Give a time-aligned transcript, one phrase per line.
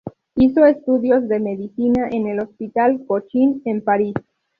[0.35, 4.15] Hizo estudios de medicina en el Hospital Cochin, en París.